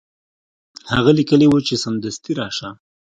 هغه 0.93 1.11
لیکلي 1.19 1.47
وو 1.49 1.59
چې 1.67 1.75
سمدستي 1.83 2.31
راشه. 2.39 2.69